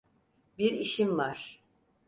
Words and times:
Bir 0.57 0.71
işim 0.73 1.17
var. 1.17 1.61